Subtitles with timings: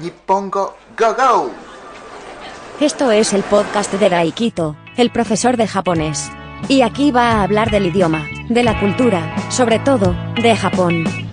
[0.00, 1.50] Nippongo Go Go.
[2.80, 6.30] Esto es el podcast de Daikito, el profesor de japonés.
[6.68, 11.23] Y aquí va a hablar del idioma, de la cultura, sobre todo, de Japón.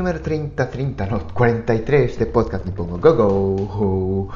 [0.00, 4.28] Número 30, 30, no, 43 de Podcast Nippongo Go Go.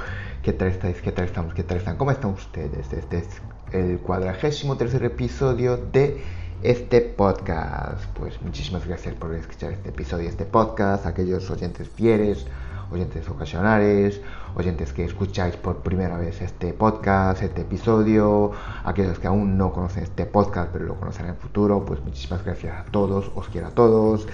[0.43, 1.01] ¿Qué tal estáis?
[1.01, 1.55] ¿Qué tal estamos?
[1.55, 1.97] ¿Qué tal están?
[1.97, 2.93] ¿Cómo están ustedes?
[2.93, 3.29] Este es
[3.73, 6.23] el cuadragésimo tercer episodio de
[6.62, 8.05] este podcast.
[8.12, 12.46] Pues muchísimas gracias por escuchar este episodio, este podcast, aquellos oyentes fieles,
[12.95, 14.21] oyentes ocasionales,
[14.55, 18.52] oyentes que escucháis por primera vez este podcast, este episodio,
[18.85, 22.45] aquellos que aún no conocen este podcast pero lo conocerán en el futuro, pues muchísimas
[22.45, 24.27] gracias a todos, os quiero a todos.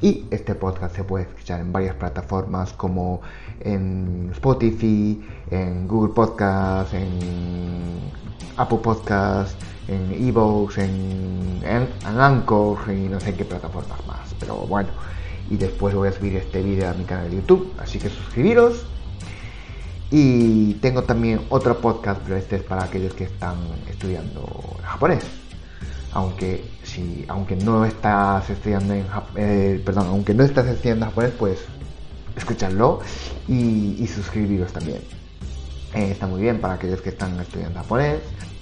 [0.00, 3.20] Y este podcast se puede escuchar en varias plataformas como
[3.60, 8.00] en Spotify, en Google Podcast, en
[8.56, 14.34] Apple Podcast, en Evox, en, en, en Anchor y no sé en qué plataformas más.
[14.38, 14.90] Pero bueno,
[15.50, 18.86] y después voy a subir este vídeo a mi canal de YouTube, así que suscribiros.
[20.10, 23.56] Y tengo también otro podcast, pero este es para aquellos que están
[23.88, 25.24] estudiando japonés.
[26.12, 29.06] Aunque si, aunque no estás estudiando en
[29.36, 31.64] eh, perdón, aunque no estás estudiando japonés, pues
[32.36, 33.00] escuchadlo
[33.48, 35.00] y, y suscribiros también.
[35.94, 38.20] Eh, está muy bien para aquellos que están estudiando japonés.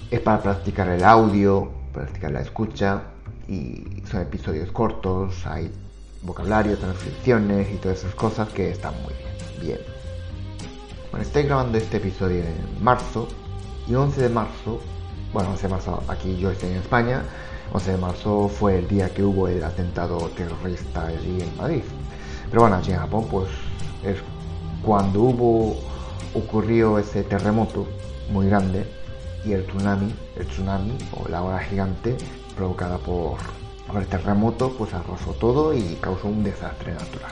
[0.09, 3.03] Es para practicar el audio, practicar la escucha
[3.47, 5.71] y son episodios cortos, hay
[6.23, 9.33] vocabulario, transcripciones y todas esas cosas que están muy bien.
[9.61, 9.79] Bien.
[11.11, 13.27] Bueno, estoy grabando este episodio en marzo
[13.87, 14.81] y 11 de marzo,
[15.31, 17.23] bueno, 11 de marzo aquí yo estoy en España,
[17.73, 21.83] 11 de marzo fue el día que hubo el atentado terrorista allí en Madrid.
[22.49, 23.49] Pero bueno, allí en Japón pues
[24.03, 24.17] es
[24.81, 25.77] cuando hubo
[26.33, 27.87] ocurrió ese terremoto
[28.31, 28.85] muy grande
[29.45, 32.15] y el tsunami, el tsunami o la ola gigante
[32.55, 33.37] provocada por,
[33.99, 37.31] el terremoto pues arrasó todo y causó un desastre natural.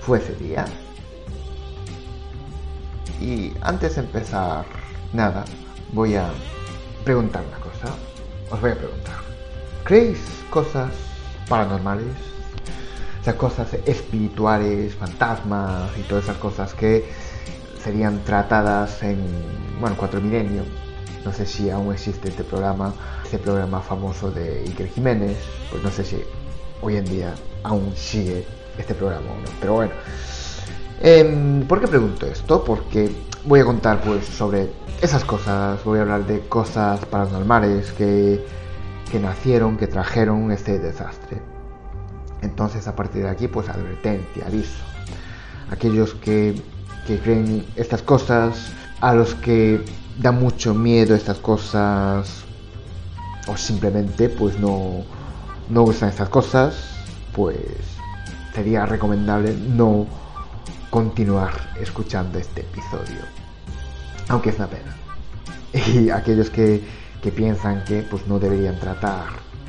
[0.00, 0.64] Fue ese día.
[3.20, 4.64] Y antes de empezar
[5.12, 5.44] nada,
[5.92, 6.30] voy a
[7.04, 7.94] preguntar una cosa.
[8.50, 9.16] Os voy a preguntar.
[9.84, 10.18] ¿Creéis
[10.50, 10.90] cosas
[11.48, 12.16] paranormales?
[13.20, 17.04] O sea, cosas espirituales, fantasmas y todas esas cosas que
[17.82, 19.18] serían tratadas en,
[19.80, 20.64] bueno, Cuatro Milenio.
[21.24, 22.94] No sé si aún existe este programa,
[23.24, 25.36] este programa famoso de Iker Jiménez,
[25.70, 26.22] pues no sé si
[26.80, 28.46] hoy en día aún sigue
[28.78, 29.50] este programa o no.
[29.60, 29.92] Pero bueno,
[31.00, 32.64] eh, ¿por qué pregunto esto?
[32.64, 33.10] Porque
[33.44, 34.70] voy a contar pues sobre
[35.02, 38.44] esas cosas, voy a hablar de cosas paranormales que,
[39.10, 41.42] que nacieron, que trajeron este desastre.
[42.42, 44.84] Entonces a partir de aquí pues advertencia, aviso.
[45.70, 46.60] Aquellos que
[47.06, 49.84] que creen estas cosas, a los que
[50.20, 52.44] da mucho miedo estas cosas,
[53.46, 55.02] o simplemente pues no,
[55.70, 56.74] no gustan estas cosas,
[57.34, 57.56] pues
[58.54, 60.06] sería recomendable no
[60.90, 63.22] continuar escuchando este episodio.
[64.28, 64.96] Aunque es una pena.
[65.94, 66.82] Y aquellos que,
[67.22, 69.26] que piensan que pues no deberían tratar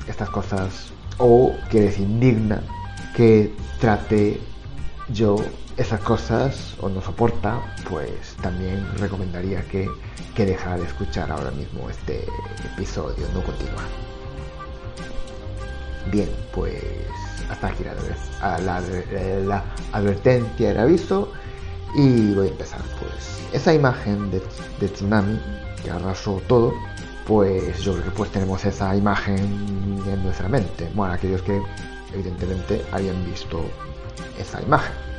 [0.07, 2.61] estas cosas o que les indigna
[3.15, 4.41] que trate
[5.13, 5.35] yo
[5.77, 9.89] esas cosas o no soporta, pues también recomendaría que,
[10.35, 12.25] que dejara de escuchar ahora mismo este
[12.73, 13.85] episodio, no continuar.
[16.11, 16.83] Bien, pues
[17.49, 18.81] hasta aquí la, la,
[19.41, 21.31] la, advertencia, el aviso
[21.95, 22.81] y voy a empezar.
[22.99, 24.41] Pues esa imagen de,
[24.79, 25.39] de, tsunami
[25.83, 26.73] que arrasó todo,
[27.27, 30.89] pues yo creo que pues tenemos esa imagen en nuestra mente.
[30.95, 31.61] Bueno, aquellos que
[32.13, 33.61] evidentemente hayan visto
[34.39, 35.10] esa imagen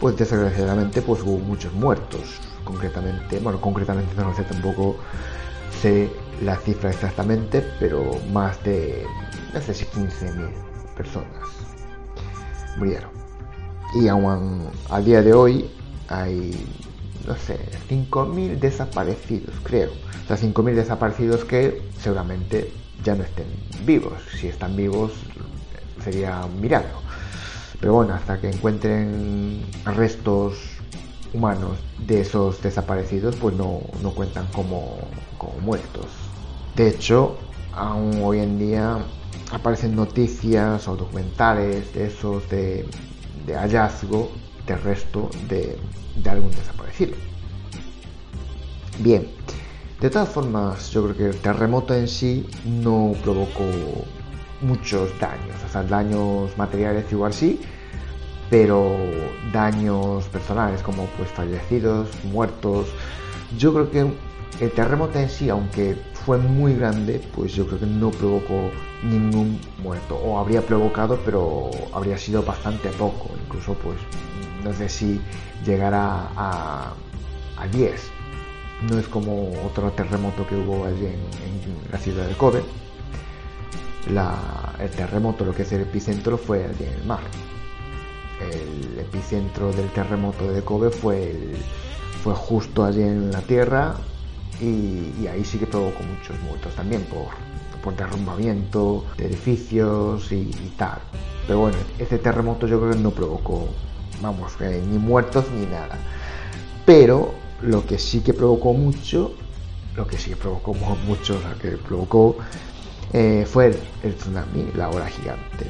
[0.00, 2.40] pues desgraciadamente pues hubo muchos muertos.
[2.64, 4.96] Concretamente bueno concretamente no sé tampoco
[5.80, 6.10] sé
[6.42, 9.04] la cifra exactamente pero más de
[9.54, 10.50] no sé si 15.000
[10.96, 11.28] personas
[12.76, 13.10] murieron.
[13.94, 15.70] Y aún a día de hoy
[16.08, 16.66] hay
[17.26, 17.58] no sé
[17.88, 19.90] 5.000 desaparecidos creo.
[20.24, 22.72] O sea 5.000 desaparecidos que seguramente
[23.04, 23.46] ya no estén
[23.84, 24.14] vivos.
[24.38, 25.12] Si están vivos
[26.02, 27.05] sería un milagro
[27.80, 30.54] pero bueno, hasta que encuentren restos
[31.32, 34.96] humanos de esos desaparecidos, pues no, no cuentan como,
[35.38, 36.06] como muertos.
[36.74, 37.36] De hecho,
[37.72, 38.98] aún hoy en día
[39.52, 42.88] aparecen noticias o documentales de esos de,
[43.54, 44.30] hallazgo
[44.66, 45.78] de resto de,
[46.16, 47.14] de, algún desaparecido.
[48.98, 49.28] Bien,
[50.00, 53.64] de todas formas, yo creo que el terremoto en sí no provocó
[54.60, 57.60] muchos daños, o sea, daños materiales igual sí,
[58.50, 58.96] pero
[59.52, 62.86] daños personales como pues fallecidos, muertos.
[63.58, 67.86] Yo creo que el terremoto en sí, aunque fue muy grande, pues yo creo que
[67.86, 68.70] no provocó
[69.02, 70.16] ningún muerto.
[70.16, 73.30] O habría provocado, pero habría sido bastante poco.
[73.44, 73.96] Incluso pues
[74.64, 75.20] no sé si
[75.64, 76.94] llegará a,
[77.56, 78.10] a 10.
[78.90, 81.46] No es como otro terremoto que hubo allí en,
[81.92, 82.62] la ciudad de Kobe.
[84.08, 87.20] El terremoto, lo que es el epicentro, fue allí en el mar
[88.40, 91.54] el epicentro del terremoto de Kobe fue,
[92.22, 93.94] fue justo allí en la tierra
[94.60, 97.28] y, ahí sí que provocó muchos muertos también por,
[97.82, 100.98] por derrumbamiento de edificios y, tal.
[101.46, 103.68] Pero bueno, ese terremoto yo creo que no provocó,
[104.20, 105.98] vamos, eh, ni muertos ni nada.
[106.84, 109.34] Pero lo que sí que provocó mucho,
[109.94, 110.74] lo que sí que provocó
[111.06, 112.36] mucho, o que provocó
[113.12, 115.66] eh, fue el, tsunami, la ola gigante.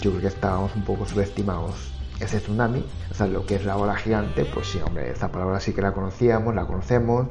[0.00, 3.76] Yo creo que estábamos un poco subestimados ese tsunami, o sea, lo que es la
[3.76, 7.26] ola gigante, pues sí, hombre, esa palabra sí que la conocíamos, la conocemos,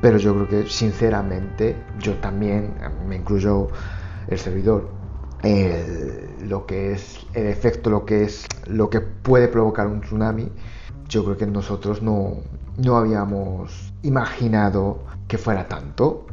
[0.00, 2.74] pero yo creo que sinceramente yo también,
[3.06, 3.68] me incluyo
[4.28, 4.88] el servidor,
[6.42, 10.50] lo que es el efecto, lo que es lo que puede provocar un tsunami,
[11.08, 12.38] yo creo que nosotros no,
[12.78, 14.98] no habíamos imaginado
[15.28, 16.25] que fuera tanto.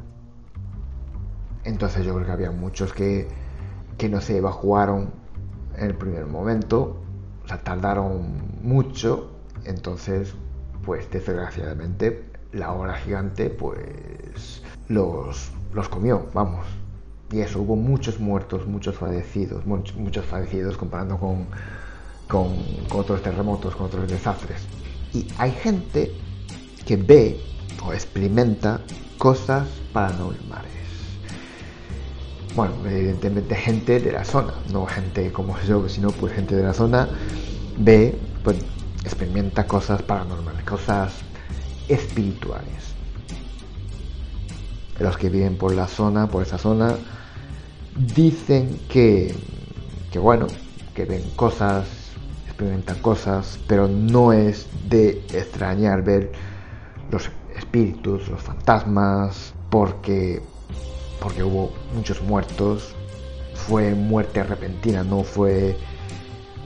[1.63, 3.27] Entonces yo creo que había muchos que,
[3.97, 5.11] que no se evacuaron
[5.77, 7.03] en el primer momento
[7.43, 9.31] o sea, tardaron mucho,
[9.65, 10.33] entonces,
[10.85, 12.23] pues desgraciadamente
[12.53, 16.65] la ola gigante, pues los, los comió, vamos.
[17.31, 21.47] Y eso, hubo muchos muertos, muchos fallecidos, muchos, muchos fallecidos comparando con,
[22.27, 22.55] con,
[22.89, 24.67] con otros terremotos, con otros desastres.
[25.13, 26.11] Y hay gente
[26.85, 27.41] que ve
[27.85, 28.81] o experimenta
[29.17, 30.82] cosas paranormales
[32.55, 36.73] bueno, evidentemente gente de la zona, no gente como yo, sino pues gente de la
[36.73, 37.09] zona
[37.77, 38.57] ve, pues
[39.03, 41.13] experimenta cosas paranormales, cosas
[41.87, 42.93] espirituales.
[44.99, 46.95] Los que viven por la zona, por esa zona,
[48.15, 49.33] dicen que,
[50.11, 50.47] que bueno,
[50.93, 51.87] que ven cosas,
[52.45, 56.31] experimentan cosas, pero no es de extrañar ver
[57.09, 60.41] los espíritus, los fantasmas, porque
[61.23, 62.93] porque hubo muchos muertos.
[63.55, 65.77] Fue muerte repentina, no fue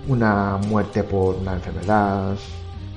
[0.07, 2.35] una muerte por una enfermedad.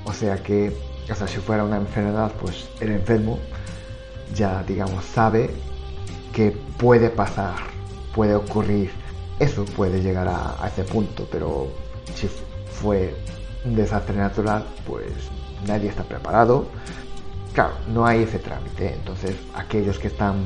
[0.05, 0.75] O sea que,
[1.09, 3.37] hasta si fuera una enfermedad, pues el enfermo
[4.33, 5.51] ya, digamos, sabe
[6.33, 7.55] que puede pasar,
[8.15, 8.91] puede ocurrir.
[9.39, 11.67] Eso puede llegar a, a ese punto, pero
[12.15, 12.27] si
[12.81, 13.13] fue
[13.65, 15.11] un desastre natural, pues
[15.67, 16.65] nadie está preparado.
[17.53, 18.93] Claro, no hay ese trámite.
[18.93, 20.45] Entonces, aquellos que están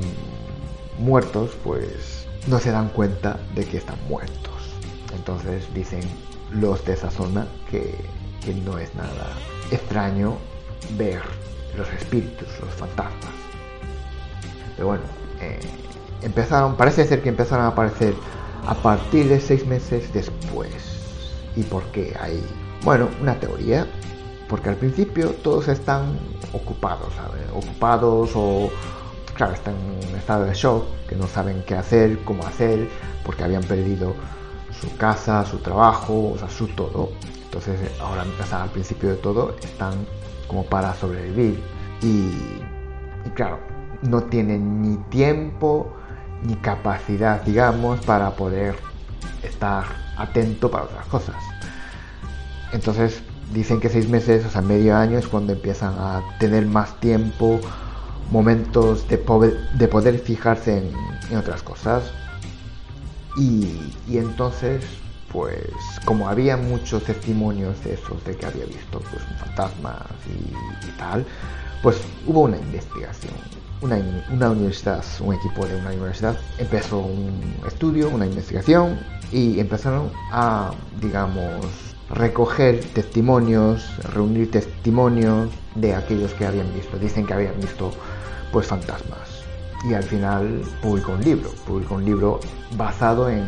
[0.98, 4.52] muertos, pues no se dan cuenta de que están muertos.
[5.14, 6.00] Entonces dicen
[6.50, 7.94] los de esa zona que,
[8.64, 9.26] no es nada
[9.72, 10.36] extraño
[10.96, 11.20] ver
[11.76, 13.34] los espíritus, los fantasmas.
[14.76, 15.02] Pero bueno,
[15.40, 15.58] eh,
[16.22, 18.14] empezaron, parece ser que empezaron a aparecer
[18.68, 20.72] a partir de seis meses después.
[21.56, 22.40] ¿Y por qué hay?
[22.84, 23.86] Bueno, una teoría,
[24.48, 26.16] porque al principio todos están
[26.52, 27.42] ocupados, ¿sabes?
[27.52, 28.70] Ocupados o,
[29.36, 32.88] claro, están en un estado de shock, que no saben qué hacer, cómo hacer,
[33.24, 34.14] porque habían perdido
[34.80, 37.10] su casa, su trabajo, o sea, su todo.
[37.44, 39.94] Entonces, ahora, al principio de todo, están
[40.48, 41.62] como para sobrevivir.
[42.02, 42.32] Y,
[43.34, 43.58] claro,
[44.02, 45.92] no tienen ni tiempo
[46.42, 48.76] ni capacidad, digamos, para poder
[49.42, 49.84] estar
[50.16, 51.36] atento para otras cosas.
[52.72, 53.22] Entonces,
[53.52, 57.60] dicen que seis meses, o sea, medio año es cuando empiezan a tener más tiempo
[58.30, 62.04] momentos de, poder, de poder fijarse en, otras cosas.
[63.36, 64.82] Y, entonces,
[65.32, 65.58] pues
[66.04, 71.26] como había muchos testimonios de esos, de que había visto pues, fantasmas y, tal,
[71.82, 73.34] pues hubo una investigación.
[73.82, 73.98] Una,
[74.30, 78.98] una, universidad, un equipo de una universidad empezó un estudio, una investigación
[79.30, 81.66] y empezaron a, digamos,
[82.10, 86.98] recoger testimonios, reunir testimonios de aquellos que habían visto.
[86.98, 87.92] Dicen que habían visto
[88.56, 89.44] pues fantasmas.
[89.84, 92.40] Y al final publicó un libro, publicó un libro
[92.74, 93.46] basado en,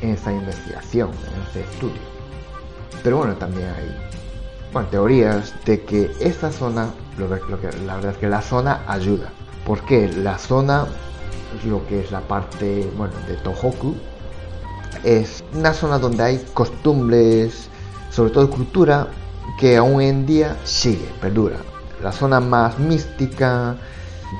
[0.00, 2.02] en esa investigación, en ese estudio.
[3.04, 3.96] Pero bueno, también hay
[4.72, 9.30] bueno, teorías de que esta zona, lo, que, la verdad es que la zona ayuda.
[9.64, 10.86] porque La zona,
[11.64, 13.94] lo que es la parte bueno, de Tohoku,
[15.04, 17.68] es una zona donde hay costumbres,
[18.10, 19.06] sobre todo cultura,
[19.60, 21.58] que aún en día sigue, perdura.
[22.02, 23.76] La zona más mística,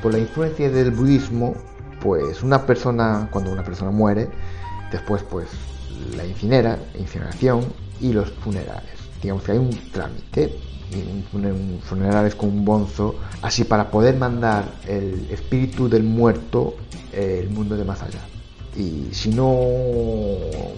[0.03, 1.55] por la influencia del budismo,
[2.01, 4.29] pues una persona, cuando una persona muere,
[4.91, 5.49] después pues
[6.17, 7.65] la incinera, incineración
[8.01, 8.93] y los funerales.
[9.23, 10.59] digamos que hay un trámite,
[10.93, 16.05] y un, un funeral es con un bonzo, así para poder mandar el espíritu del
[16.05, 16.77] muerto
[17.13, 18.21] eh, el mundo de más allá.
[18.77, 19.57] Y si no,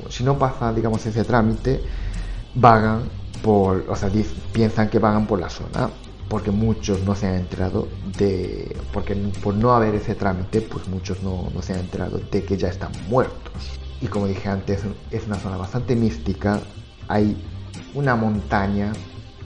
[0.08, 1.82] si no pasa, digamos, ese trámite,
[2.54, 3.02] vagan
[3.42, 4.08] por, o sea,
[4.52, 5.90] piensan que vagan por la zona,
[6.28, 11.22] porque muchos no se han enterado de, porque por no haber ese trámite, pues muchos
[11.22, 13.52] no, no se han enterado de que ya están muertos.
[14.00, 16.60] Y como dije antes, es una zona bastante mística,
[17.08, 17.36] hay
[17.94, 18.92] una montaña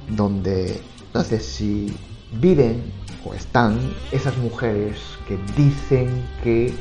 [0.09, 0.81] donde
[1.15, 1.95] no sé si
[2.41, 2.83] viven
[3.25, 3.79] o están
[4.11, 4.99] esas mujeres
[5.29, 6.75] que dicen que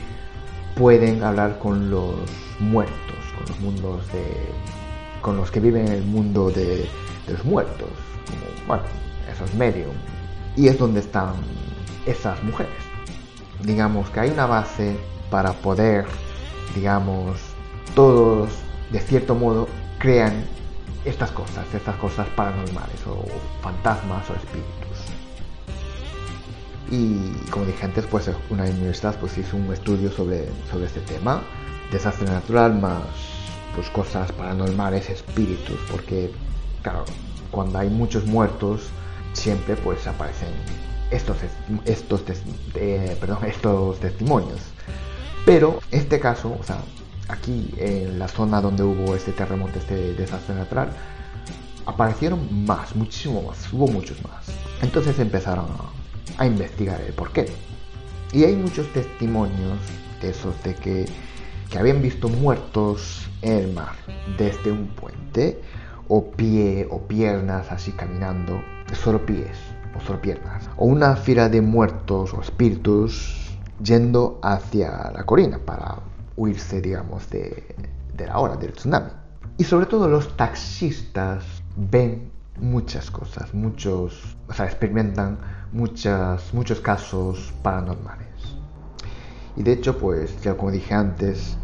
[0.75, 2.15] pueden hablar con los
[2.59, 4.23] muertos, con los mundos de.
[5.21, 6.87] con los que viven en el mundo de,
[7.27, 7.89] los muertos,
[8.67, 8.83] bueno,
[9.29, 9.91] esos medios.
[10.55, 11.33] Y es donde están
[12.05, 12.73] esas mujeres.
[13.63, 14.97] Digamos que hay una base
[15.29, 16.05] para poder,
[16.75, 17.37] digamos,
[17.95, 18.49] todos
[18.91, 19.67] de cierto modo
[19.99, 20.43] crean
[21.05, 23.25] estas cosas, estas cosas paranormales o
[23.61, 24.71] fantasmas o espíritus.
[26.91, 31.41] Y como dije antes, pues una universidad pues hizo un estudio sobre, sobre este tema,
[31.91, 33.03] desastre natural más
[33.75, 36.31] pues cosas paranormales, espíritus, porque
[36.81, 37.05] claro,
[37.49, 38.89] cuando hay muchos muertos
[39.33, 40.49] siempre pues aparecen
[41.09, 41.37] estos
[41.85, 42.23] estos
[42.75, 44.59] eh, perdón, estos testimonios.
[45.45, 46.79] Pero este caso, o sea,
[47.27, 50.91] aquí en la zona donde hubo este terremoto, este desastre natural,
[51.85, 54.45] aparecieron más, muchísimo más, hubo muchos más.
[54.81, 55.67] Entonces empezaron
[56.37, 57.45] a, investigar el por qué.
[58.31, 59.79] Y hay muchos testimonios
[60.21, 61.05] de esos de que,
[61.69, 63.95] que habían visto muertos en el mar
[64.37, 65.61] desde un puente
[66.07, 68.61] o pie o piernas así caminando,
[68.95, 69.57] solo pies
[69.95, 75.99] o solo piernas, o una fila de muertos o espíritus yendo hacia la colina para
[76.37, 77.75] huirse, digamos, de,
[78.17, 79.09] la hora del tsunami.
[79.57, 81.43] Y sobre todo los taxistas
[81.75, 85.39] ven muchas cosas, muchos, o sea, experimentan
[85.71, 88.27] muchas, muchos casos paranormales.
[89.55, 91.57] Y de hecho, pues, ya como dije antes,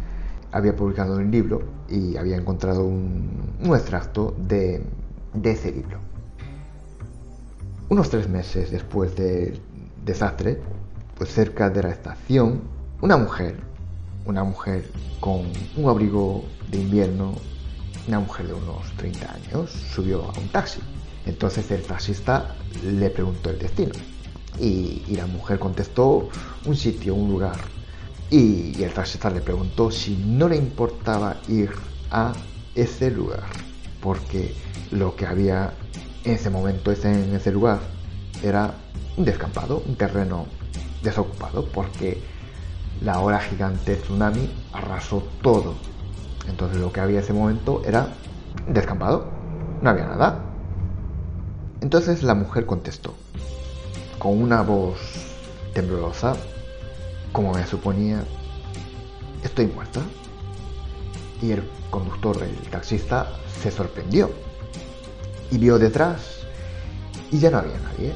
[0.50, 4.82] había publicado un libro y había encontrado un, un extracto de,
[5.34, 5.98] de ese libro.
[7.88, 9.60] Unos tres meses después del
[10.04, 10.60] desastre,
[11.16, 12.62] pues cerca de la estación,
[13.00, 13.68] una mujer
[14.28, 14.84] una mujer
[15.20, 15.42] con
[15.76, 17.34] un abrigo de invierno,
[18.06, 20.80] una mujer de unos 30 años, subió a un taxi.
[21.24, 22.54] Entonces el taxista
[22.84, 23.92] le preguntó el destino
[24.60, 26.28] y, la mujer contestó
[26.66, 27.56] un sitio, un lugar.
[28.30, 31.70] Y, el taxista le preguntó si no le importaba ir
[32.10, 32.34] a
[32.74, 33.44] ese lugar,
[34.02, 34.54] porque
[34.90, 35.72] lo que había
[36.24, 37.78] ese momento en ese lugar
[38.42, 38.74] era
[39.16, 40.46] un descampado, un terreno
[41.02, 42.22] desocupado, porque
[43.02, 45.74] la ola gigante tsunami arrasó todo.
[46.48, 48.08] Entonces lo que había en ese momento era
[48.66, 49.26] descampado,
[49.82, 50.44] no había nada.
[51.80, 53.14] Entonces la mujer contestó,
[54.18, 54.98] con una voz
[55.74, 56.34] temblorosa,
[57.32, 58.24] como me suponía,
[59.44, 60.00] estoy muerta.
[61.40, 63.28] Y el conductor, el taxista,
[63.62, 64.30] se sorprendió
[65.50, 66.38] y vio detrás
[67.30, 68.12] y ya no había nadie.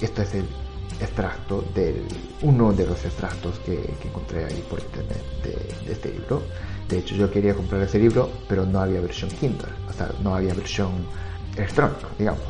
[0.00, 0.46] Esto es el
[1.00, 2.02] extracto de
[2.42, 6.42] uno de los extractos que, encontré ahí por internet de, este libro.
[6.88, 10.34] De hecho, yo quería comprar ese libro, pero no había versión Kindle, o sea, no
[10.34, 10.90] había versión
[11.56, 12.42] electrónica, digamos.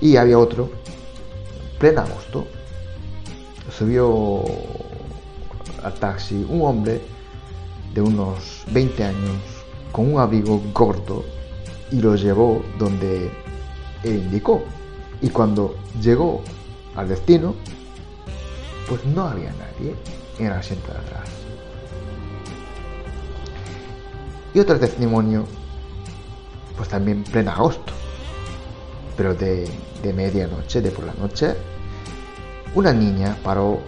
[0.00, 0.70] Y había otro,
[1.78, 2.46] pleno agosto,
[3.76, 4.42] subió
[5.82, 7.00] al taxi un hombre
[7.94, 9.36] de unos 20 años
[9.92, 11.24] con un abrigo gordo
[11.90, 13.30] y lo llevó donde
[14.04, 14.62] él indicó.
[15.20, 16.42] Y cuando llegó
[16.96, 17.54] al destino,
[18.88, 19.94] pues no había nadie
[20.38, 21.28] en el asiento de atrás.
[24.54, 25.44] Y otro testimonio,
[26.76, 27.92] pues también pleno agosto,
[29.16, 29.68] pero de,
[30.02, 31.54] de medianoche, de por la noche,
[32.74, 33.80] una niña paró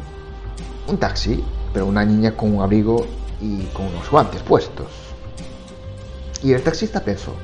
[0.87, 1.43] un taxi,
[1.73, 3.07] pero una niña con un abrigo
[3.41, 4.87] y con unos guantes puestos.
[6.43, 7.35] Y el taxista pensó,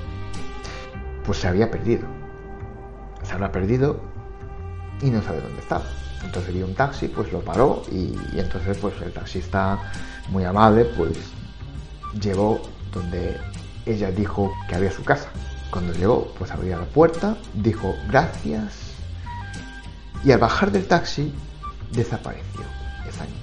[1.29, 2.09] pues se había perdido.
[3.23, 4.01] Se habrá perdido
[5.03, 5.85] y no sabe dónde estaba.
[6.25, 9.79] Entonces vio un taxi, pues lo paró y, entonces pues el taxista
[10.31, 11.19] muy amable pues
[12.19, 12.63] llevó
[12.95, 13.37] donde
[13.85, 15.29] ella dijo que había su casa.
[15.71, 18.95] Cuando llegó pues abrió la puerta, dijo gracias
[20.25, 21.31] y al bajar del taxi
[21.93, 22.63] desapareció
[23.07, 23.37] esa niña.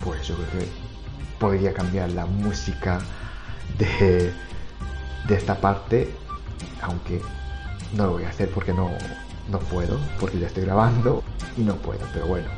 [0.00, 0.68] Pues yo creo que
[1.38, 2.98] podría cambiar la música
[3.78, 4.32] de,
[5.28, 6.23] de esta parte,
[6.82, 7.20] aunque
[7.92, 8.90] no lo voy a hacer porque no,
[9.48, 11.22] no puedo, porque ya estoy grabando
[11.56, 12.48] y no puedo, pero bueno.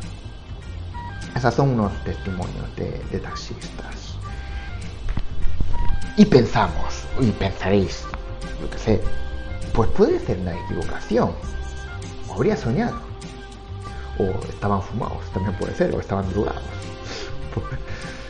[1.34, 4.16] Esos son unos testimonios de, taxistas.
[6.16, 8.04] Y pensamos, y pensaréis,
[8.60, 9.02] yo qué sé,
[9.74, 11.32] pues puede ser una equivocación.
[12.28, 12.96] O habría soñado.
[14.18, 16.62] O estaban fumados, también puede ser, o estaban drogados.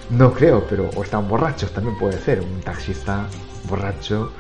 [0.09, 2.41] No creo, pero o estaban borrachos, también puede ser.
[2.41, 3.27] Un taxista
[3.65, 4.31] borracho,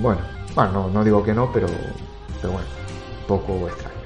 [0.00, 0.20] bueno,
[0.54, 1.66] bueno, no, digo que no, pero,
[2.40, 2.68] pero bueno,
[3.26, 3.96] poco extraño.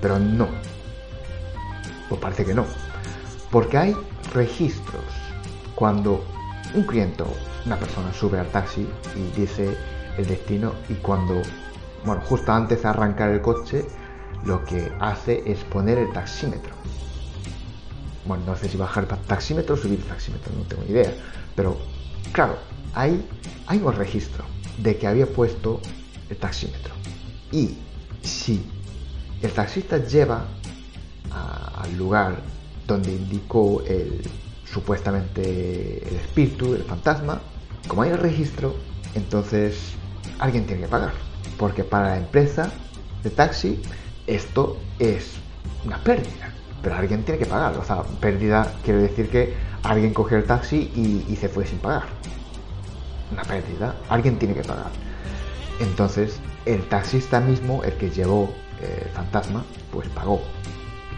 [0.00, 0.48] Pero no.
[2.08, 2.64] Pues parece que no.
[3.50, 3.96] Porque hay
[4.32, 5.04] registros
[5.74, 6.24] cuando
[6.74, 7.24] un cliente
[7.64, 9.76] una persona sube al taxi y dice
[10.16, 11.40] el destino y cuando,
[12.04, 13.86] bueno, justo antes de arrancar el coche,
[14.44, 16.72] lo que hace es poner el taxímetro.
[18.24, 21.12] Bueno, no sé si bajar taxímetro o subir taxímetro, no tengo ni idea.
[21.54, 21.76] Pero,
[22.32, 22.56] claro,
[22.94, 23.24] hay,
[23.70, 24.44] un registro
[24.78, 25.80] de que había puesto
[26.28, 26.94] el taxímetro.
[27.52, 27.76] Y
[28.22, 28.64] si
[29.42, 30.46] el taxista lleva
[31.30, 32.40] al lugar
[32.86, 34.22] donde indicó el
[34.72, 37.40] supuestamente el espíritu, el fantasma,
[37.86, 38.74] como hay el registro,
[39.14, 39.94] entonces
[40.38, 41.12] alguien tiene que pagar.
[41.56, 42.70] Porque para la empresa
[43.22, 43.80] de taxi
[44.26, 45.32] esto es
[45.84, 46.54] una pérdida.
[46.82, 47.76] Pero alguien tiene que pagar.
[47.76, 52.04] O sea, pérdida quiere decir que alguien cogió el taxi y, se fue sin pagar.
[53.32, 53.94] Una pérdida.
[54.08, 54.90] Alguien tiene que pagar.
[55.80, 60.40] Entonces, el taxista mismo, el que llevó el eh, fantasma, pues pagó.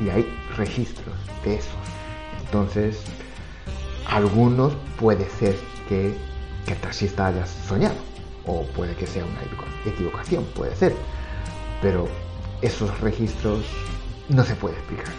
[0.01, 0.27] Y hay
[0.57, 1.15] registros
[1.45, 1.73] de esos.
[2.45, 3.03] Entonces,
[4.07, 5.57] algunos puede ser
[5.89, 6.17] que
[6.67, 7.95] que el taxista haya soñado.
[8.47, 9.41] O puede que sea una
[9.87, 10.95] equivocación, puede ser.
[11.83, 12.09] Pero
[12.63, 13.65] esos registros
[14.29, 15.13] no se puede explicar.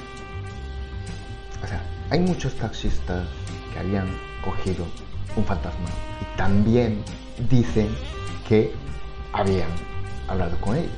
[1.64, 3.28] O sea, hay muchos taxistas
[3.74, 4.08] que habían
[4.44, 4.86] cogido
[5.36, 5.90] un fantasma
[6.22, 7.04] y también
[7.50, 7.90] dicen
[8.48, 8.74] que
[9.34, 9.70] habían
[10.28, 10.92] hablado con ellos.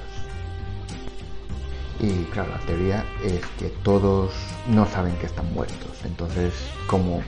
[1.99, 4.33] Y claro, la teoría es que todos
[4.67, 6.03] no saben que están muertos.
[6.03, 6.53] Entonces,
[6.87, 7.23] como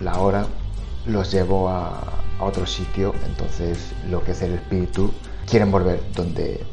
[0.00, 0.46] la hora
[1.06, 2.00] los llevó a,
[2.40, 5.12] otro sitio, entonces lo que es el espíritu
[5.50, 6.64] quieren volver donde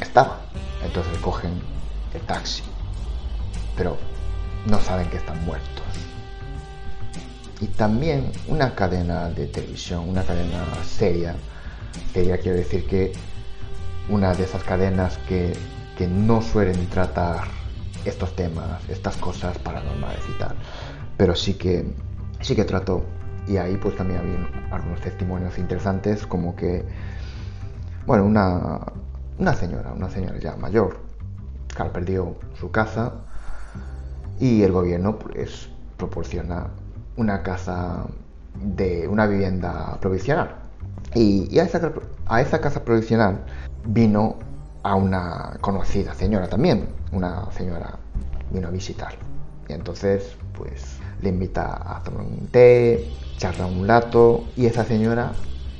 [0.00, 0.40] estaba.
[0.82, 1.52] Entonces cogen
[2.14, 2.64] el taxi,
[3.76, 3.96] pero
[4.66, 5.84] no saben que están muertos.
[7.60, 11.34] Y también una cadena de televisión, una cadena seria,
[12.12, 13.12] seria quiere decir que
[14.08, 15.52] una de esas cadenas que,
[15.96, 17.48] que no suelen tratar
[18.04, 20.54] estos temas, estas cosas paranormales y tal,
[21.16, 21.84] pero sí que
[22.40, 23.04] sí que trató
[23.46, 26.84] y ahí pues también había algunos testimonios interesantes como que,
[28.06, 28.80] bueno, una,
[29.38, 30.98] una señora, una señora ya mayor,
[31.76, 33.12] que perdió su casa
[34.38, 36.68] y el gobierno pues proporciona
[37.18, 38.06] una casa
[38.54, 40.54] de una vivienda provisional.
[41.14, 41.92] Y, a, esa,
[42.26, 43.44] a esa casa provisional
[43.84, 44.36] vino
[44.82, 47.98] a una conocida señora también, una señora
[48.50, 49.14] vino a visitar.
[49.68, 55.32] Y entonces, pues le invita a tomar un té, charla un rato y esa señora,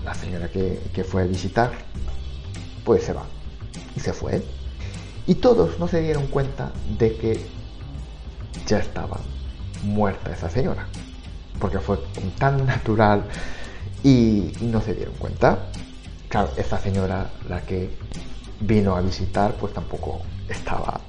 [0.04, 1.70] la señora que, fue a visitar,
[2.84, 3.24] pues se va.
[3.96, 4.42] Y se fue.
[5.26, 7.46] Y todos no se dieron cuenta de que
[8.66, 9.18] ya estaba
[9.84, 10.86] muerta esa señora.
[11.60, 11.98] Porque fue
[12.38, 13.24] tan natural
[14.02, 15.58] y, no se dieron cuenta.
[16.28, 17.96] Claro, esa señora, la que
[18.60, 21.00] vino a visitar, pues tampoco estaba,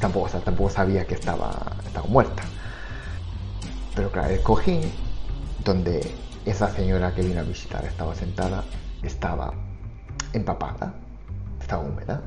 [0.00, 2.42] tampoco, tampoco sabía que estaba, estaba muerta.
[3.94, 4.80] Pero claro, el cojín
[5.64, 8.64] donde esa señora que vino a visitar estaba sentada
[9.02, 9.52] estaba
[10.32, 10.94] empapada,
[11.60, 12.20] estaba húmeda,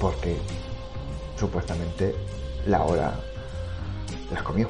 [0.00, 0.36] porque
[1.38, 2.14] supuestamente
[2.66, 3.14] la hora
[4.32, 4.68] la comió.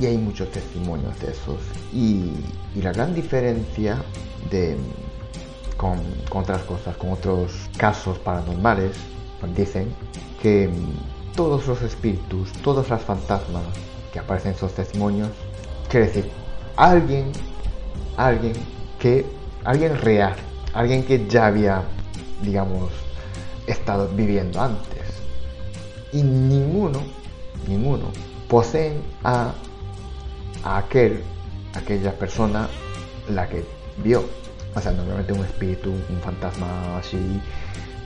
[0.00, 1.60] Y hay muchos testimonios de esos.
[1.92, 2.32] Y,
[2.80, 4.02] la gran diferencia
[4.50, 4.76] de,
[5.76, 8.92] con, con, otras cosas, con otros casos paranormales,
[9.56, 9.92] dicen
[10.40, 10.70] que
[11.34, 13.64] todos los espíritus, todos los fantasmas
[14.12, 15.30] que aparecen en esos testimonios
[15.88, 16.30] Quiere decir,
[16.76, 17.32] alguien,
[18.18, 18.52] alguien
[18.98, 19.24] que,
[19.64, 20.34] alguien real,
[20.74, 21.82] alguien que ya había,
[22.42, 22.90] digamos,
[23.66, 25.00] estado viviendo antes.
[26.12, 27.00] Y ninguno,
[27.66, 28.04] ninguno
[28.48, 29.54] poseen a,
[30.64, 31.22] a aquel,
[31.74, 32.68] aquella persona
[33.28, 33.64] la que
[34.02, 34.24] vio.
[34.74, 37.40] O sea, normalmente un espíritu, un fantasma así,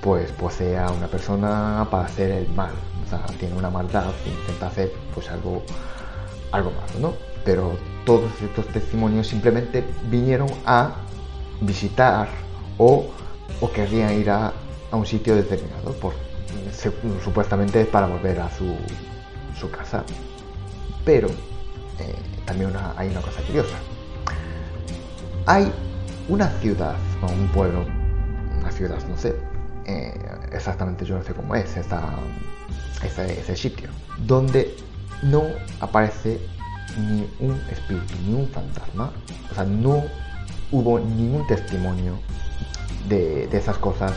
[0.00, 2.72] pues posee a una persona para hacer el mal.
[3.04, 5.62] O sea, tiene una maldad intenta hacer pues algo,
[6.52, 7.32] algo malo, ¿no?
[7.44, 10.96] pero todos estos testimonios simplemente vinieron a
[11.60, 12.28] visitar
[12.78, 13.06] o,
[13.74, 14.52] querrían ir a,
[14.90, 16.14] un sitio determinado, por,
[17.24, 20.04] supuestamente para volver a su, casa.
[21.04, 21.28] Pero
[22.02, 23.76] eh, también hay una cosa curiosa.
[25.46, 25.72] Hay
[26.28, 27.84] una ciudad, o un pueblo,
[28.58, 29.34] una ciudad, no sé,
[29.86, 30.14] eh,
[30.52, 33.88] exactamente yo no sé cómo es ese sitio,
[34.26, 34.76] donde
[35.22, 35.42] no
[35.80, 36.40] aparece
[36.96, 39.10] ni un espíritu, ni un fantasma,
[39.50, 40.04] o sea, no,
[40.70, 42.18] hubo ningún testimonio
[43.08, 44.12] de, de esas cosas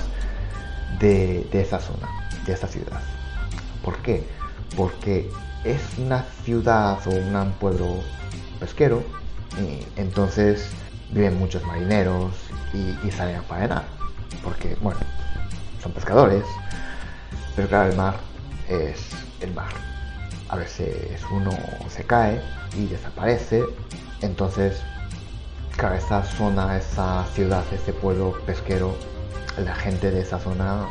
[0.99, 2.07] de, de esa zona,
[2.45, 3.01] de esa ciudad.
[3.83, 4.23] ¿Por qué?
[4.75, 5.29] Porque
[5.65, 8.01] es una ciudad o un pueblo
[8.59, 9.03] pesquero,
[9.59, 10.69] y entonces
[11.11, 12.33] viven muchos marineros
[12.73, 13.83] y, y salen a faenar,
[14.43, 14.99] porque, bueno,
[15.81, 16.43] son pescadores,
[17.55, 18.15] pero claro, el mar
[18.69, 19.09] es
[19.41, 19.73] el mar.
[20.49, 21.51] A veces uno
[21.89, 22.39] se cae
[22.77, 23.63] y desaparece,
[24.21, 24.81] entonces,
[25.75, 28.95] claro, esa zona, esa ciudad, ese pueblo pesquero,
[29.57, 30.85] la gente de esa zona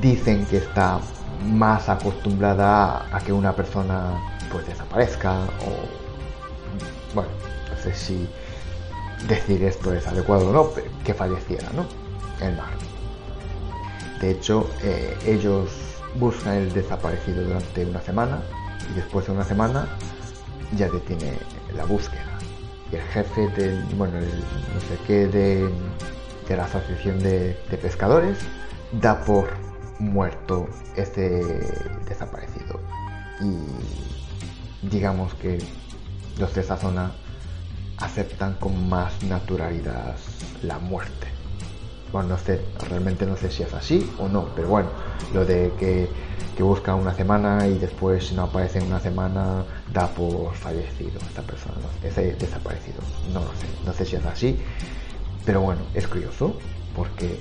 [0.00, 1.00] dicen que está
[1.44, 4.18] más acostumbrada a que una persona
[4.50, 7.30] pues desaparezca o bueno
[7.70, 8.28] no sé si
[9.28, 10.70] decir esto es adecuado o no
[11.04, 11.86] que falleciera no
[12.44, 12.70] el mar.
[14.20, 15.70] De hecho eh, ellos
[16.16, 18.40] buscan el desaparecido durante una semana
[18.90, 19.86] y después de una semana
[20.76, 21.38] ya detiene
[21.74, 22.22] la búsqueda.
[22.90, 25.68] Y el jefe del bueno el no sé qué de,
[26.48, 28.38] de la asociación de pescadores
[29.00, 29.63] da por
[29.98, 31.42] muerto ese
[32.06, 32.80] desaparecido.
[33.40, 35.58] Y digamos que
[36.38, 37.12] los de esa zona
[37.98, 40.16] aceptan con más naturalidad
[40.62, 41.28] la muerte.
[42.12, 44.88] Bueno, no sé, realmente no sé si es así o no, pero bueno,
[45.32, 46.08] lo de que,
[46.56, 51.42] que busca una semana y después no aparece en una semana, da por fallecido esta
[51.42, 53.00] persona, ese desaparecido.
[53.32, 54.60] No lo sé, no sé si es así,
[55.44, 56.56] pero bueno, es curioso
[56.94, 57.40] porque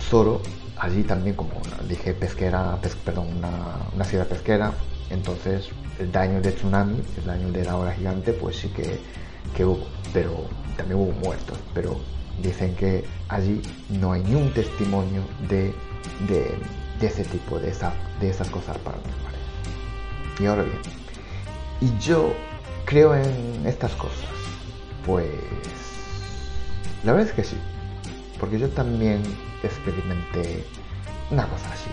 [0.00, 0.42] Zoro
[0.78, 1.50] allí también, como
[1.88, 4.72] dije, pesquera, perdón, una, ciudad pesquera,
[5.10, 9.00] entonces el daño de tsunami, el daño de la ola gigante, pues sí que,
[9.56, 10.44] que hubo, pero
[10.76, 11.96] también hubo muertos, pero
[12.42, 15.74] dicen que allí no hay ni un testimonio de,
[16.28, 19.40] de, ese tipo, de, esa, de esas cosas paranormales.
[20.38, 20.78] Y ahora bien,
[21.80, 22.32] y yo
[22.84, 24.28] creo en estas cosas,
[25.04, 25.26] pues
[27.04, 27.56] la verdad es que sí,
[28.38, 29.22] porque yo también
[29.62, 30.64] experimenté
[31.30, 31.90] una cosa así.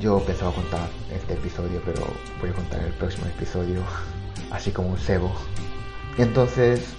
[0.00, 2.06] Yo pensaba contar este episodio, pero
[2.40, 3.82] voy a contar el próximo episodio,
[4.50, 5.30] así como un cebo.
[6.16, 6.94] Y entonces,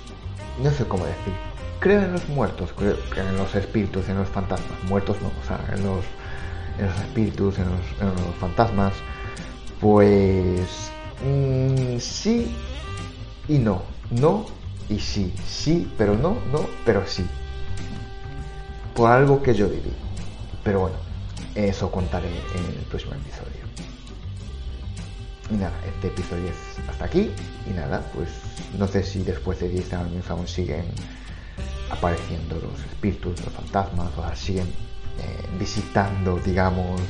[0.62, 1.34] no sé cómo decir.
[1.80, 4.84] Creo en los muertos, creo en los espíritus, en los fantasmas.
[4.84, 6.06] Muertos no, o sea, en los,
[6.78, 8.94] en los espíritus, en los, fantasmas.
[9.80, 10.92] Pues
[11.26, 12.56] mm, sí
[13.48, 13.82] y no.
[14.12, 14.46] No
[14.90, 15.34] y sí.
[15.48, 17.26] Sí, pero no, no, pero sí
[18.96, 19.94] por algo que yo viví.
[20.64, 20.96] Pero bueno,
[21.56, 23.62] eso contaré en el próximo episodio.
[25.50, 27.32] Y nada, este episodio es hasta aquí.
[27.70, 28.30] Y nada, pues
[28.78, 30.86] no sé si después de 10 años aún siguen
[31.90, 37.02] apareciendo los espíritus, los fantasmas, o siguen eh, visitando, digamos,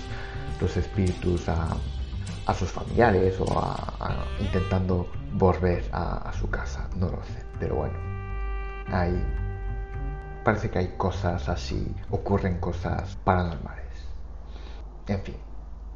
[0.59, 1.77] los espíritus a,
[2.57, 6.89] sus familiares o a, intentando volver a su casa.
[6.97, 7.97] No lo sé, pero bueno,
[8.91, 9.23] ahí
[10.43, 13.81] parece que hay cosas así, ocurren cosas paranormales.
[15.07, 15.35] En fin,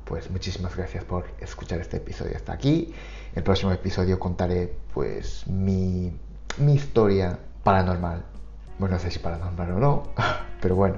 [0.04, 2.94] pues muchísimas gracias por escuchar este episodio hasta aquí.
[3.34, 6.18] El próximo episodio contaré pues mi,
[6.58, 8.24] mi historia paranormal.
[8.78, 10.04] Bueno, no sé si paranormal o no,
[10.62, 10.98] pero bueno,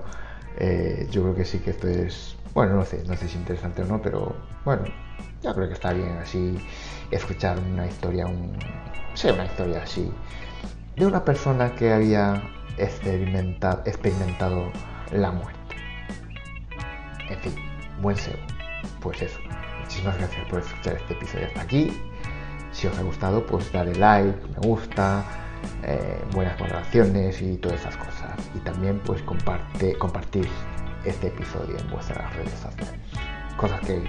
[0.57, 3.35] eh, yo creo que sí que esto es, bueno, no sé, no sé si es
[3.35, 4.83] interesante o no, pero bueno,
[5.43, 6.57] yo creo que está bien así
[7.11, 8.57] escuchar una historia, un,
[9.13, 10.11] sí, una historia así,
[10.95, 12.41] de una persona que había
[12.77, 14.71] experimentado, experimentado
[15.11, 15.57] la muerte.
[17.29, 17.55] En fin,
[18.01, 18.37] buen SEO.
[19.01, 19.39] Pues eso.
[19.81, 22.01] Muchísimas gracias por escuchar este episodio hasta aquí.
[22.71, 25.23] Si os ha gustado, pues dale like, me gusta,
[25.83, 28.37] eh, buenas valoraciones y todas esas cosas.
[28.53, 30.47] Y también pues comparte, compartir
[31.05, 32.93] este episodio en vuestras redes sociales.
[33.55, 34.03] Cosas que,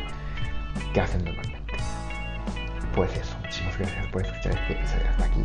[0.93, 1.75] que hacen normalmente.
[2.95, 5.45] Pues eso, muchísimas gracias por escuchar este episodio hasta aquí.